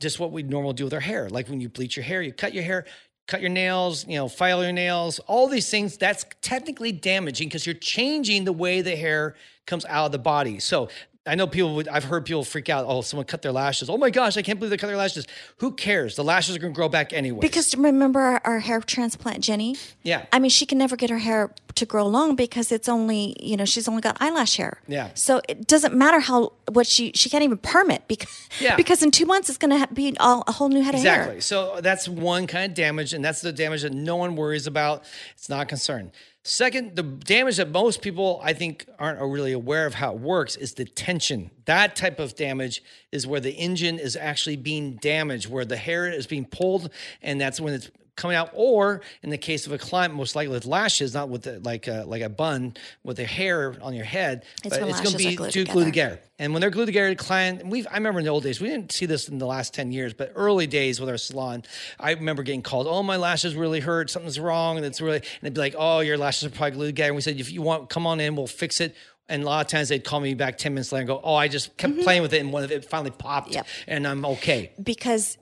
[0.00, 1.28] just what we normally do with our hair.
[1.28, 2.84] Like when you bleach your hair, you cut your hair,
[3.26, 7.66] cut your nails, you know, file your nails, all these things, that's technically damaging because
[7.66, 9.34] you're changing the way the hair
[9.66, 10.58] comes out of the body.
[10.60, 10.88] So
[11.26, 12.86] I know people would, I've heard people freak out.
[12.88, 13.90] Oh, someone cut their lashes.
[13.90, 15.26] Oh my gosh, I can't believe they cut their lashes.
[15.58, 16.16] Who cares?
[16.16, 17.40] The lashes are going to grow back anyway.
[17.40, 19.76] Because remember our, our hair transplant, Jenny.
[20.02, 20.24] Yeah.
[20.32, 23.56] I mean, she can never get her hair to grow long because it's only you
[23.56, 24.80] know she's only got eyelash hair.
[24.86, 25.10] Yeah.
[25.14, 28.76] So it doesn't matter how what she she can't even perm it because Yeah.
[28.76, 31.20] because in two months it's going to be all, a whole new head of hair.
[31.20, 31.40] Exactly.
[31.40, 35.04] So that's one kind of damage, and that's the damage that no one worries about.
[35.34, 36.12] It's not a concern.
[36.44, 40.56] Second, the damage that most people I think aren't really aware of how it works
[40.56, 41.50] is the tension.
[41.66, 46.08] That type of damage is where the engine is actually being damaged, where the hair
[46.08, 46.90] is being pulled,
[47.22, 48.50] and that's when it's coming out.
[48.52, 51.86] Or in the case of a client, most likely with lashes, not with the, like
[51.88, 55.16] a, like a bun with the hair on your head, It's but it's going to
[55.16, 56.20] be glued too glued together.
[56.38, 58.60] And when they're glued together, the client, and we've, I remember in the old days,
[58.60, 61.64] we didn't see this in the last 10 years, but early days with our salon,
[61.98, 64.10] I remember getting called, oh, my lashes really hurt.
[64.10, 64.76] Something's wrong.
[64.76, 67.08] And it's really, and they'd be like, oh, your lashes are probably glued together.
[67.08, 68.94] And we said, if you want, come on in, we'll fix it.
[69.28, 71.34] And a lot of times they'd call me back 10 minutes later and go, oh,
[71.34, 73.54] I just kept playing with it and one of it finally popped Mm-hmm.
[73.56, 73.66] Yep.
[73.86, 74.72] and I'm okay.
[74.82, 75.36] Because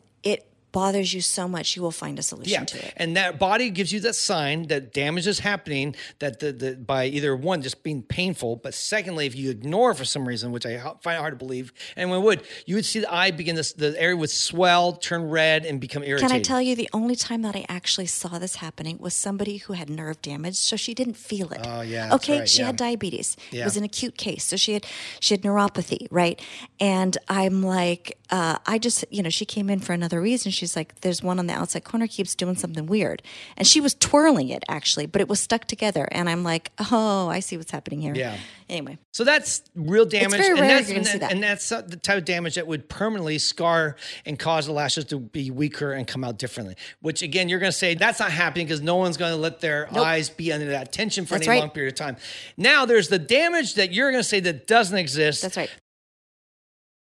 [0.81, 2.93] bothers you so much, you will find a solution Yeah, to it.
[2.99, 5.87] and that body gives you that sign that damage is happening.
[6.19, 10.05] That the, the by either one just being painful, but secondly, if you ignore for
[10.05, 13.31] some reason, which I find hard to believe, anyone would, you would see the eye
[13.31, 16.31] begin this, the area would swell, turn red, and become irritated.
[16.31, 19.57] Can I tell you the only time that I actually saw this happening was somebody
[19.65, 21.61] who had nerve damage, so she didn't feel it.
[21.65, 22.67] Oh, yeah, Okay, right, she yeah.
[22.67, 23.37] had diabetes.
[23.51, 23.63] Yeah.
[23.63, 24.85] It was an acute case, so she had
[25.21, 26.39] she had neuropathy, right?
[26.81, 30.51] And I'm like, uh, I just, you know, she came in for another reason.
[30.53, 33.23] She's like, there's one on the outside corner keeps doing something weird,
[33.57, 36.09] and she was twirling it actually, but it was stuck together.
[36.11, 38.15] And I'm like, oh, I see what's happening here.
[38.15, 38.37] Yeah.
[38.69, 41.31] Anyway, So that's real damage, It's very and rare that's you're gonna see that.
[41.31, 45.05] and that's uh, the type of damage that would permanently scar and cause the lashes
[45.05, 46.75] to be weaker and come out differently.
[47.01, 49.61] Which again, you're going to say that's not happening because no one's going to let
[49.61, 51.61] their eyes be under that tension for That's any right.
[51.61, 52.17] long period of time.
[52.57, 55.43] Now there's the damage that you're going to say that doesn't exist.
[55.43, 55.71] that's right.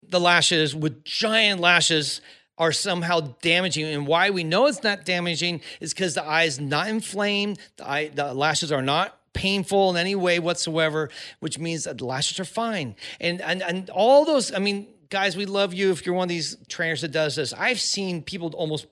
[0.03, 2.21] The lashes with giant lashes
[2.57, 3.85] are somehow damaging.
[3.85, 7.89] And why we know it's not damaging is because the eye is not inflamed the
[7.89, 12.39] eye the lashes are not painful in any way whatsoever which means that the lashes
[12.39, 12.95] are fine.
[13.19, 16.29] And and, and all those i mean guys we love you if you're one of
[16.29, 17.53] these trainers that does this.
[17.53, 18.87] I've seen people almost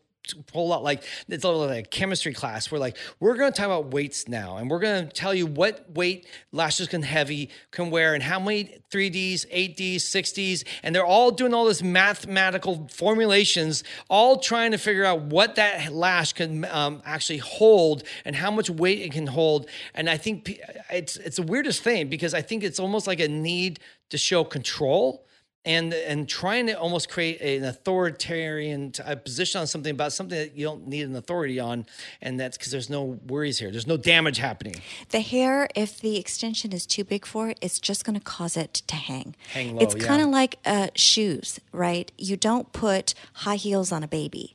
[0.48, 3.92] pull out like it's like a chemistry class where like we're going to talk about
[3.92, 8.14] weights now and we're going to tell you what weight lashes can heavy can wear
[8.14, 14.40] and how many 3ds 8ds 6ds and they're all doing all this mathematical formulations all
[14.40, 19.02] trying to figure out what that lash can um, actually hold and how much weight
[19.02, 19.68] it can hold.
[19.94, 20.60] And i think
[20.90, 24.44] it's it's the weirdest thing because i think it's almost like a need to show
[24.44, 25.26] control
[25.66, 30.38] and and trying to almost create an authoritarian t- uh, position on something about something
[30.38, 31.86] that you don't need an authority on,
[32.22, 33.72] and that's because there's no worries here.
[33.72, 34.76] There's no damage happening.
[35.10, 38.56] The hair, if the extension is too big for it, it's just going to cause
[38.56, 39.36] it to hang.
[39.54, 42.12] Hang low, It's kind of like uh, shoes, right?
[42.18, 44.55] You don't put high heels on a baby.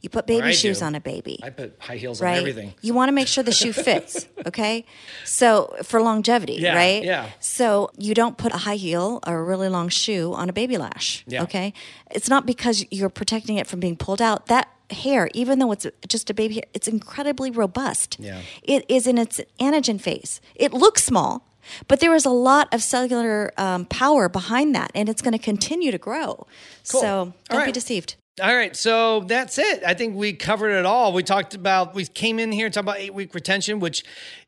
[0.00, 0.84] You put baby I shoes do.
[0.86, 1.38] on a baby.
[1.42, 2.32] I put high heels right?
[2.32, 2.74] on everything.
[2.82, 4.84] You want to make sure the shoe fits, okay?
[5.24, 7.02] So for longevity, Yeah, right?
[7.04, 7.30] yeah.
[7.40, 10.78] So you don't put a high heel or a really long shoe on a baby
[10.78, 11.42] lash, Yeah.
[11.44, 11.72] okay?
[12.10, 14.46] It's not because you're protecting it from being pulled out.
[14.46, 18.16] That hair, even though it's just a baby hair, it's incredibly robust.
[18.20, 18.40] Yeah.
[18.62, 20.40] It is in its anagen phase.
[20.54, 21.42] It looks small.
[21.88, 25.38] But there is a lot of cellular um, power behind that, and it's going to
[25.38, 26.46] continue to grow.
[26.88, 27.00] Cool.
[27.00, 28.14] So don't be deceived.
[28.42, 29.82] All right, so that's it.
[29.82, 31.14] I think we covered it all.
[31.14, 34.04] We talked about, we came in here and talked about eight week retention, which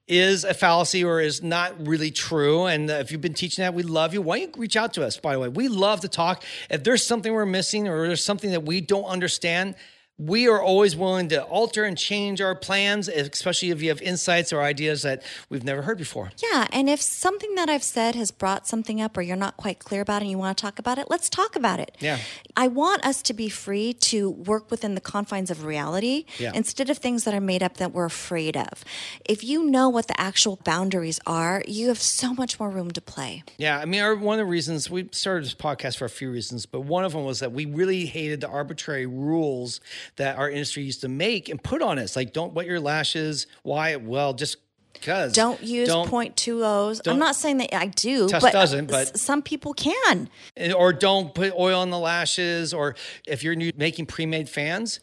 [0.06, 2.66] is a fallacy or is not really true.
[2.66, 4.20] And if you've been teaching that, we love you.
[4.20, 5.48] Why don't you reach out to us, by the way?
[5.48, 6.44] We love to talk.
[6.68, 9.74] If there's something we're missing or there's something that we don't understand,
[10.18, 14.52] we are always willing to alter and change our plans, especially if you have insights
[14.52, 16.32] or ideas that we've never heard before.
[16.42, 19.78] Yeah, and if something that I've said has brought something up or you're not quite
[19.78, 21.96] clear about it and you want to talk about it, let's talk about it.
[22.00, 22.18] Yeah.
[22.58, 26.50] I want us to be free to work within the confines of reality Yeah.
[26.54, 28.84] instead of things that are made up that we're afraid of.
[29.24, 33.00] If you know what the actual boundaries are, you have so much more room to
[33.00, 33.44] play.
[33.58, 36.32] Yeah, I mean, our, one of the reasons we started this podcast for a few
[36.32, 39.80] reasons, but one of them was that we really hated the arbitrary rules
[40.16, 42.16] that our industry used to make and put on us.
[42.16, 43.46] Like, don't wet your lashes.
[43.62, 43.94] Why?
[43.94, 44.56] Well, just
[45.00, 45.32] because.
[45.32, 47.00] Don't use Don't- point two O's.
[47.00, 50.28] don't- I'm not saying that I do, Tess but uh, doesn't, but- some people can.
[50.56, 52.94] Eh, or don't put oil on the lashes, or
[53.26, 55.00] if you're new, making pre-made fans,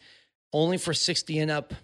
[0.52, 1.74] only for 60 and up.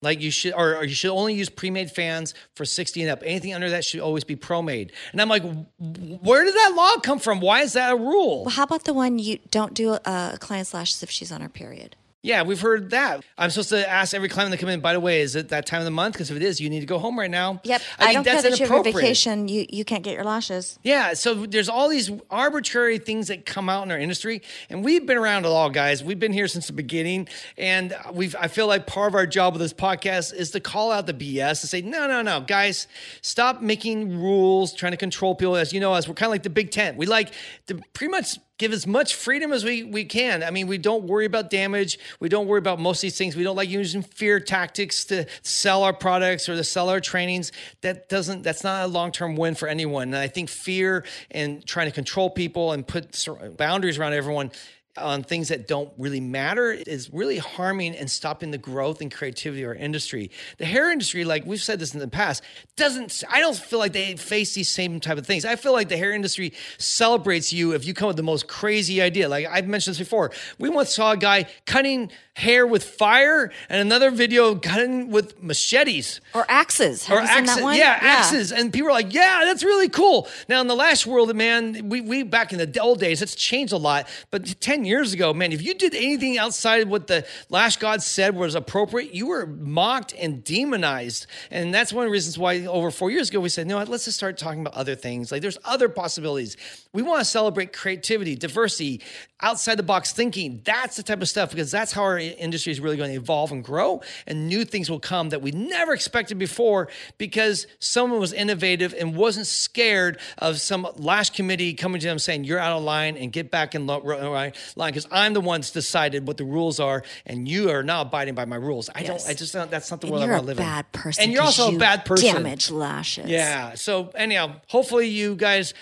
[0.00, 3.22] Like you should, or, or you should only use pre-made fans for 60 and up.
[3.24, 4.92] Anything under that should always be pro-made.
[5.10, 7.40] And I'm like, where did that law come from?
[7.40, 8.44] Why is that a rule?
[8.44, 10.00] Well, how about the one you don't do a,
[10.34, 11.96] a client's lashes if she's on her period?
[12.22, 13.24] Yeah, we've heard that.
[13.38, 14.80] I'm supposed to ask every client that come in.
[14.80, 16.14] By the way, is it that time of the month?
[16.14, 17.60] Because if it is, you need to go home right now.
[17.62, 17.80] Yep.
[17.96, 19.46] I, I, think don't care that's that you have a vacation.
[19.46, 20.80] You you can't get your lashes.
[20.82, 25.06] Yeah, so there's all these arbitrary things that come out in our industry, and we've
[25.06, 26.02] been around it all, guys.
[26.02, 28.34] We've been here since the beginning, and we've.
[28.34, 31.14] I feel like part of our job with this podcast is to call out the
[31.14, 32.88] BS and say, no, no, no, guys,
[33.22, 35.54] stop making rules, trying to control people.
[35.54, 36.96] As you know, as we're kind of like the Big Tent.
[36.96, 37.32] We like
[37.68, 40.42] to pretty much give as much freedom as we, we can.
[40.42, 41.98] I mean, we don't worry about damage.
[42.20, 43.36] We don't worry about most of these things.
[43.36, 47.52] We don't like using fear tactics to sell our products or to sell our trainings.
[47.80, 50.08] That doesn't, that's not a long term win for anyone.
[50.08, 54.50] And I think fear and trying to control people and put boundaries around everyone
[55.00, 59.62] on things that don't really matter is really harming and stopping the growth and creativity
[59.62, 60.30] of our industry.
[60.58, 62.42] The hair industry, like we've said this in the past,
[62.76, 65.44] doesn't I don't feel like they face these same type of things.
[65.44, 69.00] I feel like the hair industry celebrates you if you come with the most crazy
[69.02, 69.28] idea.
[69.28, 70.30] Like I've mentioned this before.
[70.58, 76.20] We once saw a guy cutting hair with fire and another video cutting with machetes
[76.34, 77.04] Or axes.
[77.06, 77.76] Have or axes, that one?
[77.76, 81.34] yeah, axes, and people are like, "Yeah, that's really cool." Now in the lash world,
[81.34, 84.06] man, we we back in the old days, it's changed a lot.
[84.30, 88.02] But ten years ago, man, if you did anything outside of what the lash god
[88.02, 91.26] said was appropriate, you were mocked and demonized.
[91.50, 94.06] And that's one of the reasons why over four years ago we said, "No, let's
[94.06, 95.30] just start talking about other things.
[95.30, 96.56] Like there's other possibilities.
[96.92, 99.02] We want to celebrate creativity, diversity,
[99.40, 100.62] outside the box thinking.
[100.64, 103.52] That's the type of stuff because that's how our industry is really going to evolve
[103.52, 108.32] and grow, and new things will come that we never expected before because someone was
[108.32, 112.82] innovative and wasn't scared of some lash committee coming to them saying you're out of
[112.82, 116.44] line and get back in ro- line because I'm the one that's decided what the
[116.44, 118.90] rules are and you are now abiding by my rules.
[118.94, 119.06] I Yes.
[119.24, 119.30] don't.
[119.30, 119.70] I just don't.
[119.70, 120.64] That's not the world I want to live in.
[120.64, 121.24] You're a bad person.
[121.24, 122.34] and you're also a bad person.
[122.34, 123.30] Damage lashes.
[123.30, 123.74] Yeah.
[123.74, 125.74] So anyhow, hopefully you guys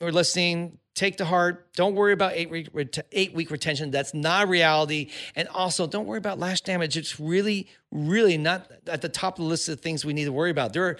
[0.00, 0.78] are listening.
[0.94, 1.74] Take to heart.
[1.74, 3.90] Don't worry about eight week ret- eight week retention.
[3.90, 5.10] That's not reality.
[5.34, 6.96] And also, don't worry about lash damage.
[6.96, 10.32] It's really, really not at the top of the list of things we need to
[10.32, 10.72] worry about.
[10.72, 10.96] There are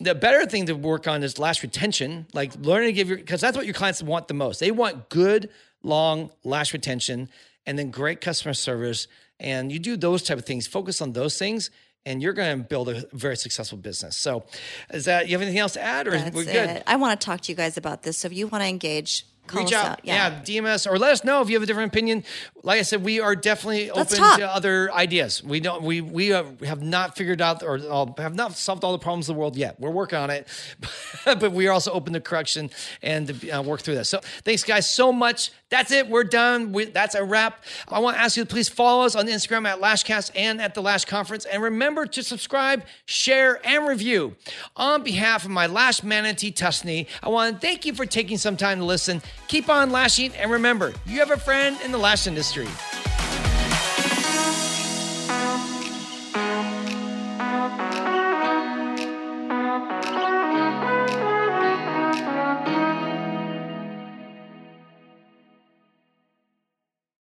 [0.00, 3.40] the better thing to work on is lash retention, like learning to give your because
[3.40, 4.60] that's what your clients want the most.
[4.60, 5.48] They want good,
[5.82, 7.28] long lash retention
[7.66, 9.08] and then great customer service.
[9.40, 11.70] And you do those type of things, focus on those things,
[12.04, 14.16] and you're going to build a very successful business.
[14.16, 14.44] So,
[14.92, 16.70] is that you have anything else to add, or That's we're good?
[16.70, 16.82] it.
[16.86, 18.18] I want to talk to you guys about this.
[18.18, 20.00] So if you want to engage, call Reach out, out.
[20.04, 20.40] yeah.
[20.42, 22.24] DM us or let us know if you have a different opinion.
[22.62, 24.38] Like I said, we are definitely Let's open talk.
[24.38, 25.42] to other ideas.
[25.42, 28.98] We don't, we we have not figured out or uh, have not solved all the
[28.98, 29.80] problems of the world yet.
[29.80, 30.46] We're working on it,
[31.24, 32.70] but we are also open to correction
[33.02, 34.08] and to uh, work through this.
[34.08, 35.50] So thanks, guys, so much.
[35.70, 36.08] That's it.
[36.08, 36.72] We're done.
[36.72, 37.64] We, that's a wrap.
[37.88, 40.74] I want to ask you to please follow us on Instagram at Lashcast and at
[40.74, 44.36] the Lash Conference, and remember to subscribe, share, and review.
[44.76, 48.56] On behalf of my Lash Manatee Tusney, I want to thank you for taking some
[48.56, 49.22] time to listen.
[49.48, 52.66] Keep on lashing, and remember, you have a friend in the lash industry.